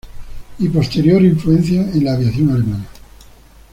[0.57, 2.87] Y posterior influencia en la aviación alemana.